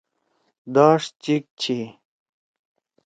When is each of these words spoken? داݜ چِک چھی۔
داݜ 0.73 1.03
چِک 1.23 1.43
چھی۔ 1.61 1.79